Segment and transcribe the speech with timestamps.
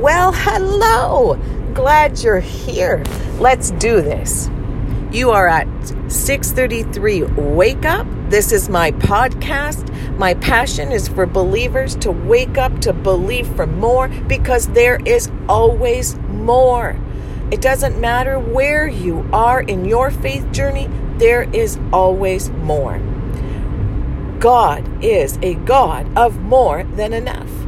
[0.00, 1.34] Well, hello.
[1.74, 3.04] Glad you're here.
[3.38, 4.48] Let's do this.
[5.12, 5.68] You are at
[6.10, 8.06] 633 Wake Up.
[8.30, 9.86] This is my podcast.
[10.16, 15.30] My passion is for believers to wake up to believe for more because there is
[15.50, 16.98] always more.
[17.50, 20.88] It doesn't matter where you are in your faith journey,
[21.18, 22.98] there is always more.
[24.38, 27.59] God is a God of more than enough.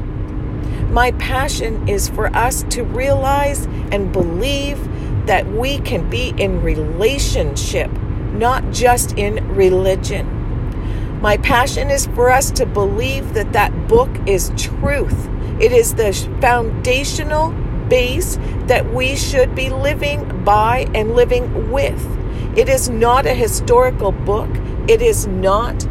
[0.93, 4.79] My passion is for us to realize and believe
[5.27, 7.91] that we can be in relationship,
[8.35, 11.21] not just in religion.
[11.23, 15.31] My passion is for us to believe that that book is truth.
[15.59, 17.53] It is the foundational
[17.89, 22.07] base that we should be living by and living with.
[22.55, 24.51] It is not a historical book.
[24.89, 25.87] It is not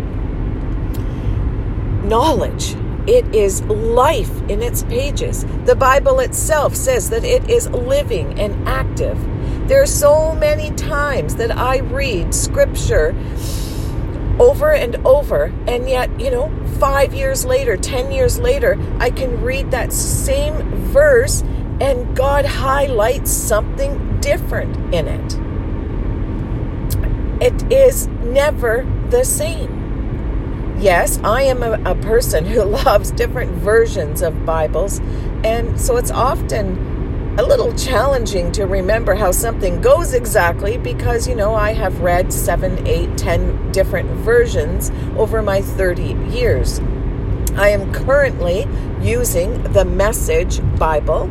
[2.03, 2.75] knowledge.
[3.07, 5.45] It is life in its pages.
[5.65, 9.17] The Bible itself says that it is living and active.
[9.67, 13.15] There are so many times that I read scripture
[14.39, 19.41] over and over, and yet, you know, five years later, 10 years later, I can
[19.41, 21.43] read that same verse
[21.79, 25.37] and God highlights something different in it.
[27.41, 29.80] It is never the same.
[30.81, 34.99] Yes, I am a, a, person who loves different versions of Bibles,
[35.43, 41.35] and so it's often a little challenging to remember how something goes exactly because, you
[41.35, 46.79] know, I have read seven, eight, ten different versions over my 30 years.
[47.55, 48.67] I am currently
[49.03, 51.29] using the Message Bible.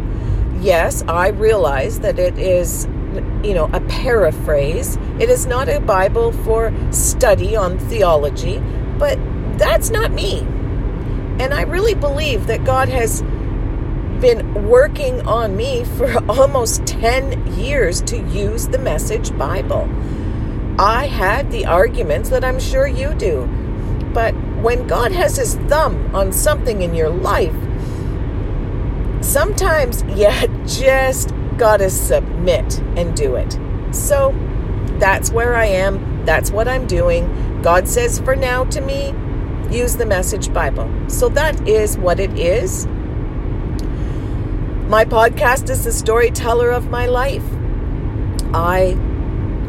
[0.61, 2.87] Yes, I realize that it is
[3.43, 4.97] you know, a paraphrase.
[5.19, 8.63] It is not a Bible for study on theology,
[8.97, 9.19] but
[9.61, 10.41] that's not me.
[11.39, 13.21] And I really believe that God has
[14.21, 19.87] been working on me for almost 10 years to use the Message Bible.
[20.79, 23.47] I had the arguments that I'm sure you do.
[24.15, 27.55] But when God has his thumb on something in your life,
[29.23, 30.31] sometimes you
[30.67, 33.59] just got to submit and do it.
[33.95, 34.35] So
[34.99, 36.25] that's where I am.
[36.25, 37.61] That's what I'm doing.
[37.61, 39.15] God says for now to me,
[39.73, 40.91] use the Message Bible.
[41.09, 42.87] So that is what it is.
[44.89, 47.45] My podcast is the storyteller of my life.
[48.53, 48.97] I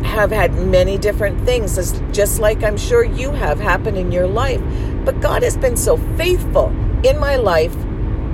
[0.04, 1.76] have had many different things,
[2.12, 4.62] just like I'm sure you have happen in your life.
[5.06, 6.68] But God has been so faithful
[7.04, 7.74] in my life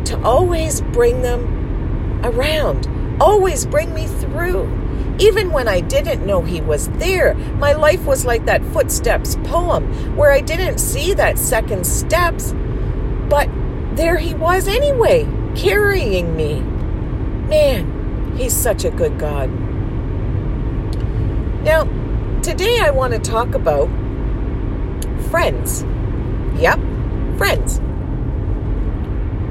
[0.06, 2.88] to always bring them around,
[3.22, 4.66] always bring me through.
[5.20, 10.16] Even when I didn't know he was there, my life was like that footsteps poem
[10.16, 12.54] where I didn't see that second steps,
[13.28, 13.50] but
[13.94, 16.60] there he was anyway, carrying me.
[16.60, 19.50] Man, he's such a good God.
[21.64, 21.86] Now,
[22.42, 23.90] today I want to talk about
[25.32, 25.84] friends.
[26.58, 26.80] Yep,
[27.38, 27.82] friends.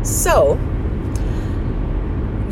[0.03, 0.59] So,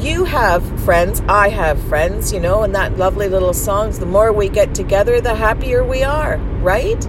[0.04, 4.32] you have friends, I have friends, you know, and that lovely little songs, the more
[4.32, 7.03] we get together, the happier we are, right?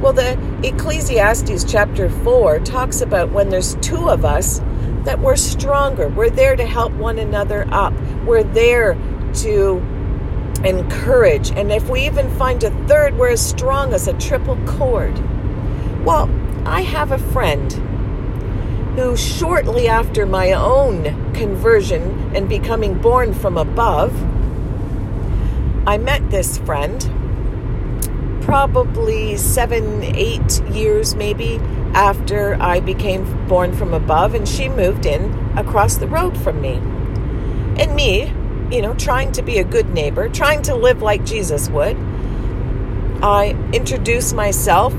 [0.00, 4.60] Well, the Ecclesiastes chapter 4 talks about when there's two of us
[5.04, 6.08] that we're stronger.
[6.08, 7.92] We're there to help one another up.
[8.24, 8.94] We're there
[9.34, 9.82] to
[10.64, 11.50] encourage.
[11.50, 15.14] And if we even find a third, we're as strong as a triple cord.
[16.02, 16.30] Well,
[16.64, 17.72] I have a friend
[18.98, 24.12] who, shortly after my own conversion and becoming born from above,
[25.86, 27.00] I met this friend
[28.42, 31.58] probably seven, eight years maybe
[31.94, 36.74] after I became born from above, and she moved in across the road from me.
[37.80, 38.32] And me,
[38.74, 41.96] you know, trying to be a good neighbor, trying to live like Jesus would,
[43.22, 44.92] I introduce myself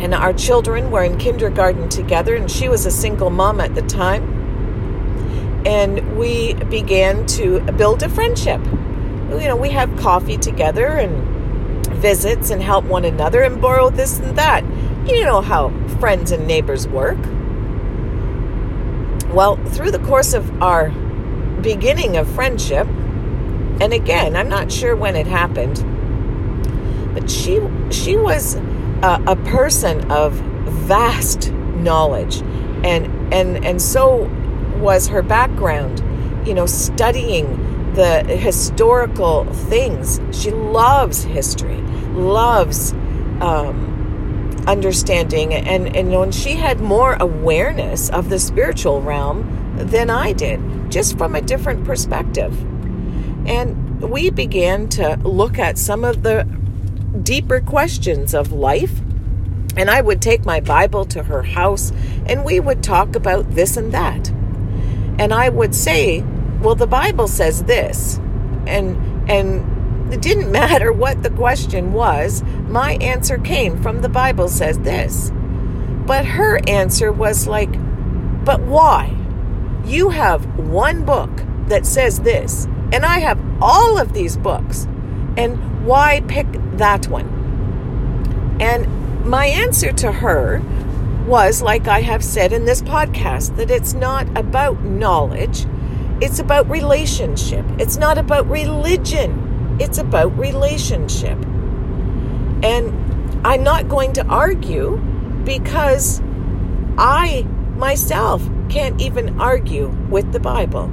[0.00, 3.82] and our children were in kindergarten together, and she was a single mom at the
[3.82, 4.38] time.
[5.66, 8.64] And we began to build a friendship.
[8.64, 14.18] You know, we have coffee together and visits and help one another and borrow this
[14.18, 14.64] and that.
[15.06, 15.68] You know how
[15.98, 17.18] friends and neighbors work.
[19.34, 20.88] Well, through the course of our
[21.60, 22.86] beginning of friendship,
[23.80, 25.84] and again, I'm not sure when it happened,
[27.14, 27.60] but she
[27.90, 28.56] she was
[29.02, 30.32] a, person of
[30.86, 32.42] vast knowledge,
[32.84, 34.24] and and and so
[34.78, 36.02] was her background.
[36.46, 40.20] You know, studying the historical things.
[40.32, 41.80] She loves history,
[42.12, 42.92] loves
[43.40, 50.32] um, understanding, and and when she had more awareness of the spiritual realm than I
[50.32, 50.60] did.
[50.90, 52.52] just from a different perspective.
[53.46, 56.46] And we began to look at some of the
[57.22, 59.00] deeper questions of life.
[59.76, 61.92] And I would take my Bible to her house
[62.26, 64.28] and we would talk about this and that.
[65.18, 66.22] And I would say,
[66.60, 68.18] well, the Bible says this.
[68.66, 74.48] And, and it didn't matter what the question was, my answer came from the Bible
[74.48, 75.30] says this.
[76.06, 77.70] But her answer was like,
[78.44, 79.16] but why?
[79.84, 81.30] You have one book
[81.66, 84.86] that says this, and I have all of these books.
[85.36, 86.46] And why pick
[86.76, 88.58] that one?
[88.60, 90.62] And my answer to her
[91.26, 95.66] was, like I have said in this podcast, that it's not about knowledge,
[96.20, 97.64] it's about relationship.
[97.78, 101.38] It's not about religion, it's about relationship.
[102.62, 104.98] And I'm not going to argue
[105.44, 106.20] because
[106.98, 107.46] I
[107.76, 110.90] myself can't even argue with the Bible.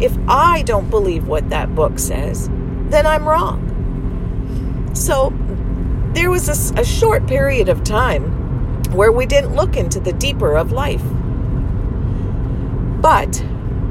[0.00, 2.48] If I don't believe what that book says,
[2.88, 3.69] then I'm wrong.
[4.92, 5.32] So
[6.12, 10.56] there was a, a, short period of time where we didn't look into the deeper
[10.56, 11.02] of life.
[13.00, 13.44] But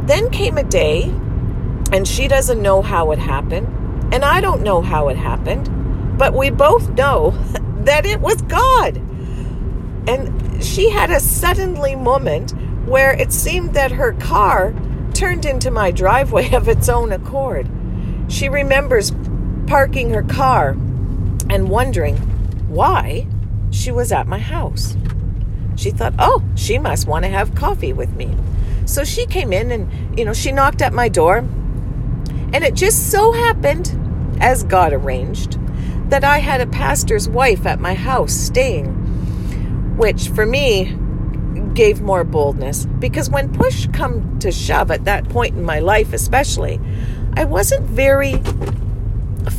[0.06, 1.04] then came a day,
[1.92, 3.68] and she doesn't know how it happened,
[4.14, 7.32] and I don't know how it happened, but we both know
[7.86, 8.98] that it was God.
[10.08, 12.54] And she had a suddenly moment
[12.86, 14.74] where it seemed that her car
[15.14, 17.70] turned into my driveway of its own accord.
[18.28, 19.14] She remembers
[19.68, 20.76] parking her car
[21.50, 22.18] and wondering
[22.68, 23.28] why
[23.72, 24.96] she was at my house.
[25.76, 28.36] She thought, oh, she must want to have coffee with me.
[28.86, 31.38] So she came in and, you know, she knocked at my door.
[31.38, 33.96] And it just so happened,
[34.42, 35.58] as God arranged,
[36.10, 38.88] that I had a pastor's wife at my house staying,
[39.98, 40.98] which for me
[41.74, 46.14] gave more boldness because when push come to shove at that point in my life
[46.14, 46.80] especially,
[47.36, 48.42] I wasn't very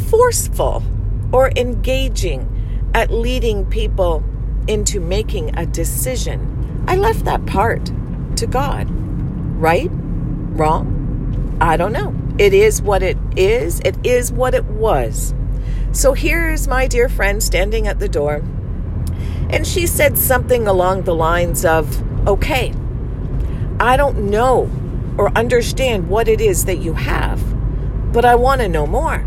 [0.09, 0.83] forceful
[1.33, 4.25] or engaging at leading people
[4.67, 6.85] into making a decision.
[6.87, 7.91] I left that part
[8.37, 8.89] to God.
[9.61, 9.91] Right?
[9.93, 11.59] Wrong?
[11.61, 12.15] I don't know.
[12.39, 13.81] It is what it is.
[13.81, 15.35] It is what it was.
[15.93, 18.43] So here's my dear friend standing at the door,
[19.51, 22.73] and she said something along the lines of, Okay,
[23.81, 24.71] I don't know
[25.19, 27.43] or understand what it is that you have,
[28.13, 29.25] but I want to know more.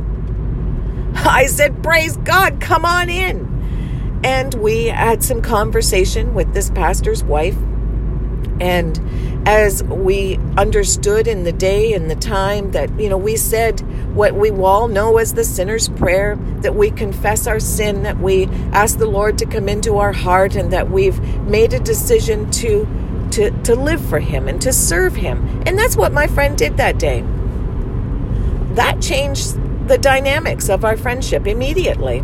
[1.16, 4.22] I said, Praise God, come on in.
[4.24, 7.58] And we had some conversation with this pastor's wife.
[8.60, 8.98] And
[9.46, 13.82] as we understood in the day and the time that, you know, we said
[14.16, 18.46] what we all know as the sinner's prayer, that we confess our sin, that we
[18.72, 22.88] ask the Lord to come into our heart, and that we've made a decision to,
[23.32, 25.64] to, to live for Him and to serve Him.
[25.66, 27.22] And that's what my friend did that day.
[28.76, 29.58] That changed
[29.88, 32.24] the dynamics of our friendship immediately.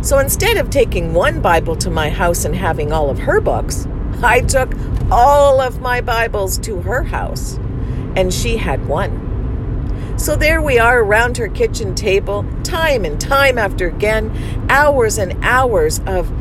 [0.00, 3.86] So instead of taking one Bible to my house and having all of her books,
[4.22, 4.72] I took
[5.10, 7.56] all of my Bibles to her house,
[8.16, 10.14] and she had one.
[10.18, 15.36] So there we are around her kitchen table, time and time after again, hours and
[15.44, 16.32] hours of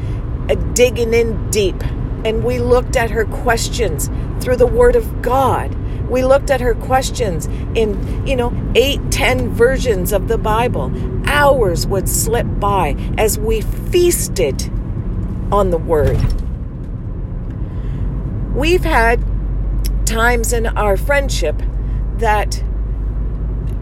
[0.50, 1.84] uh, digging in deep.
[2.26, 5.76] And we looked at her questions through the Word of God
[6.10, 10.92] we looked at her questions in, you know, eight, ten versions of the Bible.
[11.28, 14.70] Hours would slip by as we feasted
[15.52, 16.18] on the Word.
[18.56, 19.24] We've had
[20.06, 21.62] times in our friendship
[22.18, 22.64] that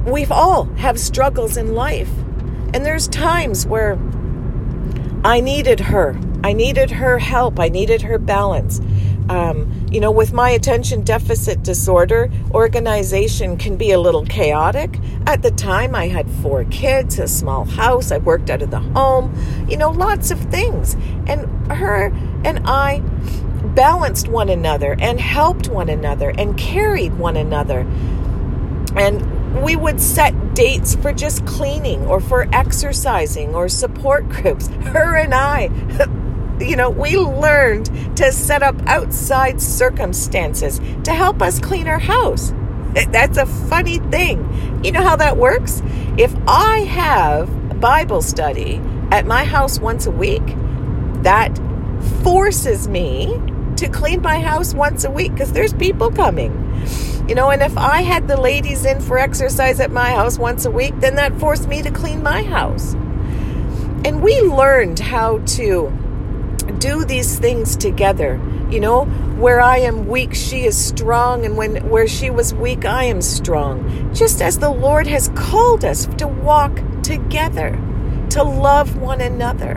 [0.05, 2.11] we've all have struggles in life.
[2.73, 3.97] And there's times where
[5.23, 6.19] I needed her.
[6.43, 7.59] I needed her help.
[7.59, 8.81] I needed her balance.
[9.29, 14.99] Um, you know, with my attention deficit disorder, organization can be a little chaotic.
[15.25, 18.79] At the time, I had four kids, a small house, I worked out of the
[18.79, 19.33] home,
[19.67, 20.95] you know, lots of things.
[21.25, 22.13] And her
[22.43, 22.99] and I
[23.73, 27.79] balanced one another and helped one another and carried one another.
[28.95, 34.67] And we would set dates for just cleaning or for exercising or support groups.
[34.83, 35.69] Her and I
[36.59, 42.53] you know, we learned to set up outside circumstances to help us clean our house.
[43.09, 44.81] That's a funny thing.
[44.83, 45.81] You know how that works?
[46.17, 48.81] If I have Bible study
[49.11, 50.43] at my house once a week,
[51.23, 51.59] that
[52.23, 53.39] forces me
[53.77, 56.51] to clean my house once a week because there's people coming.
[57.27, 60.65] You know, and if I had the ladies in for exercise at my house once
[60.65, 62.93] a week, then that forced me to clean my house.
[62.93, 65.91] And we learned how to
[66.79, 68.39] do these things together
[68.69, 69.05] You know,
[69.37, 73.21] where I am weak, she is strong, and when where she was weak, I am
[73.21, 74.11] strong.
[74.13, 77.79] Just as the Lord has called us to walk together,
[78.31, 79.75] to love one another.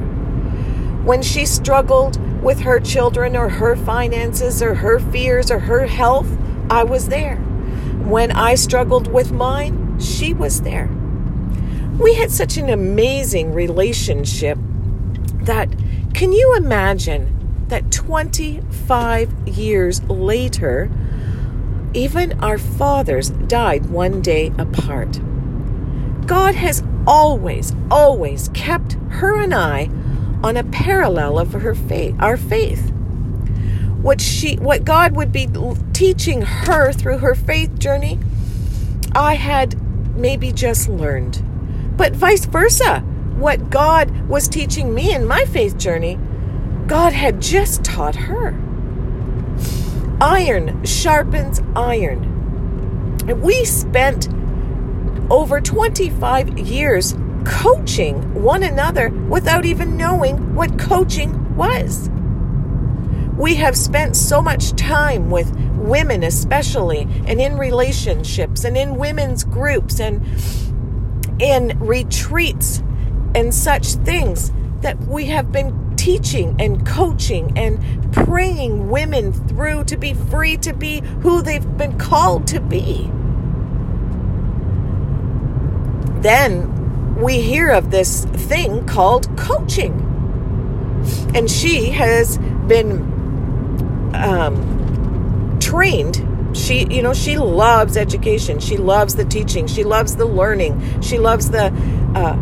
[1.04, 6.28] When she struggled with her children or her finances or her fears or her health,
[6.70, 7.36] I was there.
[8.06, 10.88] When I struggled with mine, she was there.
[11.98, 14.56] We had such an amazing relationship
[15.42, 15.68] that
[16.18, 20.90] can you imagine that 25 years later,
[21.94, 25.20] even our fathers died one day apart?
[26.26, 29.90] God has always, always kept her and I
[30.42, 32.90] on a parallel of her faith, our faith.
[34.02, 35.48] What she, what God would be
[35.92, 38.18] teaching her through her faith journey,
[39.12, 39.80] I had
[40.16, 41.44] maybe just learned.
[41.96, 43.04] But vice versa,
[43.38, 46.18] what God was teaching me in my faith journey,
[46.86, 48.54] God had just taught her.
[50.20, 53.18] Iron sharpens iron.
[53.40, 54.28] We spent
[55.30, 57.14] over 25 years
[57.44, 62.10] coaching one another without even knowing what coaching was.
[63.36, 69.44] We have spent so much time with women, especially, and in relationships, and in women's
[69.44, 70.26] groups, and
[71.40, 72.82] in retreats,
[73.34, 77.78] and such things that we have been teaching and coaching and
[78.12, 83.10] praying women through to be free to be who they've been called to be.
[86.22, 90.04] Then we hear of this thing called coaching.
[91.34, 93.02] And she has been
[94.14, 96.24] um, trained.
[96.56, 98.58] She, you know, she loves education.
[98.60, 99.66] She loves the teaching.
[99.66, 101.02] She loves the learning.
[101.02, 101.66] She loves the
[102.14, 102.36] uh,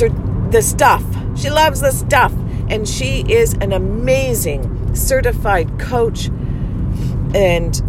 [0.00, 1.04] the stuff.
[1.36, 2.32] She loves the stuff,
[2.68, 6.28] and she is an amazing certified coach.
[7.34, 7.80] And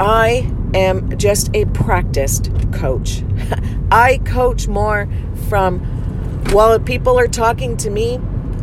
[0.00, 3.22] I am just a practiced coach.
[3.90, 5.08] I coach more
[5.48, 5.80] from
[6.52, 8.20] while people are talking to me,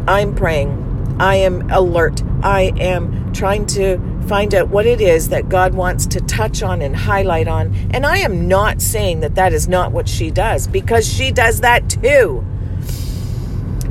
[0.07, 1.15] I'm praying.
[1.19, 2.21] I am alert.
[2.43, 6.81] I am trying to find out what it is that God wants to touch on
[6.81, 7.73] and highlight on.
[7.91, 11.61] And I am not saying that that is not what she does because she does
[11.61, 12.45] that too.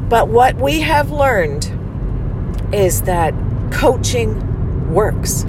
[0.09, 1.73] But what we have learned
[2.73, 3.35] is that
[3.73, 5.45] coaching works.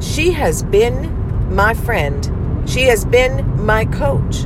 [0.00, 4.44] She has been my friend, she has been my coach.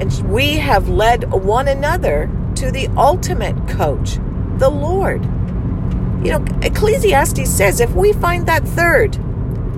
[0.00, 4.18] And we have led one another to the ultimate coach,
[4.58, 5.24] the Lord.
[6.24, 9.18] You know, Ecclesiastes says if we find that third,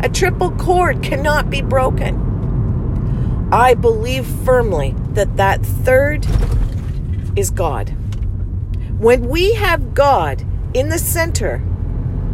[0.02, 3.48] a triple cord cannot be broken.
[3.52, 6.26] I believe firmly that that third
[7.36, 7.94] is God.
[8.98, 11.62] When we have God in the center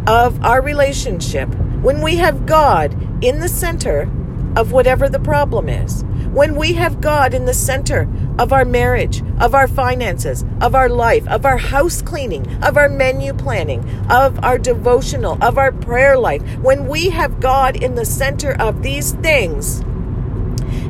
[0.06, 1.48] of our relationship,
[1.82, 2.92] when we have God
[3.24, 4.08] in the center
[4.54, 9.24] of whatever the problem is, when we have God in the center of our marriage,
[9.40, 14.42] of our finances, of our life, of our house cleaning, of our menu planning, of
[14.44, 19.14] our devotional, of our prayer life, when we have God in the center of these
[19.14, 19.80] things,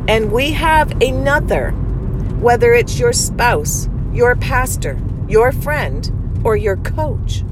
[0.07, 1.71] and we have another,
[2.41, 5.01] whether it's your spouse, your pastor,
[5.33, 7.43] your friend, or your coach,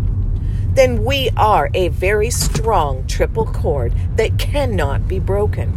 [0.74, 5.72] then we are a very strong triple cord that cannot be broken.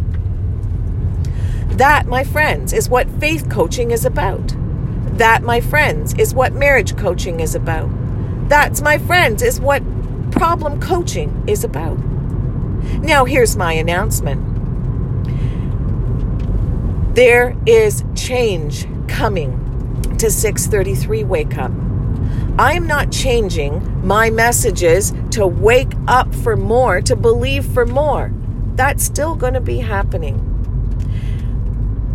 [1.70, 4.54] That, my friends, is what faith coaching is about.
[5.18, 7.90] That, my friends, is what marriage coaching is about.
[8.50, 9.82] That's, my friends, is what
[10.30, 11.98] problem coaching is about.
[13.00, 14.50] Now, here's my announcement
[17.16, 19.60] there is change coming
[20.18, 21.72] to 633 Wake Up.
[22.58, 28.32] I am not changing my messages to wake up for more, to believe for more.
[28.76, 30.36] That's still going to be happening.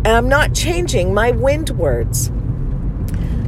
[0.05, 2.29] And I'm not changing my wind words.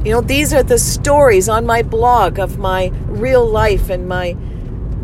[0.04, 4.36] You know, these are the stories on my blog of my real life and my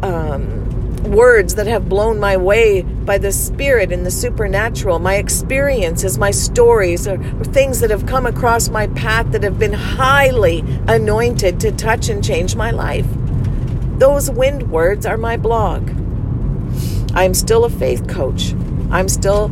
[0.03, 6.19] um, words that have blown my way by the Spirit and the supernatural, my experiences,
[6.19, 11.59] my stories, or, things that have come across my path that have been highly anointed
[11.59, 13.07] to touch and change my life.
[13.97, 15.89] Those wind words are my blog.
[17.15, 18.53] I'm still a faith coach.
[18.91, 19.47] I'm still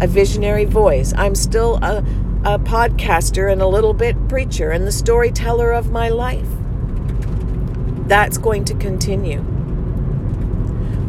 [0.00, 1.12] a visionary voice.
[1.16, 2.04] I'm still a,
[2.44, 6.48] a podcaster and a little bit preacher and the storyteller of my life.
[8.06, 9.40] That's going to continue.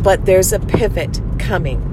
[0.02, 1.91] But there's a pivot coming.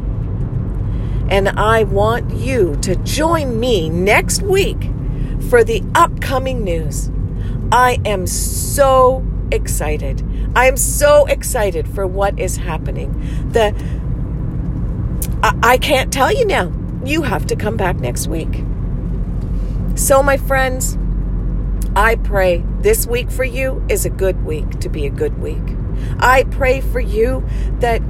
[1.29, 4.91] And I want you to join me next week
[5.49, 7.11] for the upcoming news.
[7.71, 10.25] I am so excited.
[10.57, 13.13] I am so excited for what is happening.
[13.53, 13.75] The
[15.43, 16.73] I, I can't tell you now.
[17.05, 18.65] You have to come back next week.
[19.95, 20.99] So, my friends,
[21.95, 25.63] I pray this week for you is a good week to be a good week.
[26.21, 27.47] I pray for you
[27.81, 28.01] that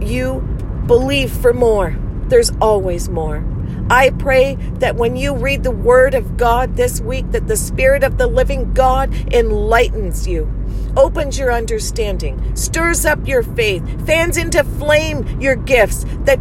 [0.00, 0.40] you
[0.86, 1.96] believe for more.
[2.28, 3.42] There's always more.
[3.90, 8.04] I pray that when you read the Word of God this week, that the Spirit
[8.04, 10.46] of the living God enlightens you,
[10.94, 16.38] opens your understanding, stirs up your faith, fans into flame your gifts, that,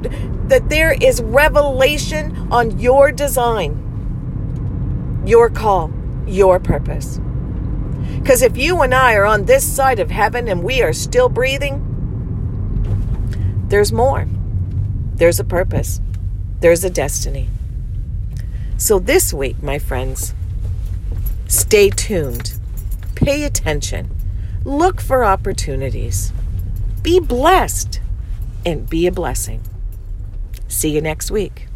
[0.50, 5.89] that there is revelation on your design, your call,
[6.25, 7.22] your purpose.
[8.20, 11.29] Because if you and I are on this side of heaven and we are still
[11.29, 11.82] breathing,
[13.70, 14.27] there's more.
[15.17, 16.00] There's a purpose.
[16.59, 17.50] There's a destiny.
[18.77, 20.36] So this week, my friends,
[21.47, 22.53] stay tuned.
[23.15, 24.15] Pay attention.
[24.63, 26.31] Look for opportunities.
[27.01, 28.00] Be blessed
[28.63, 29.63] and be a blessing.
[30.67, 31.66] See you next week.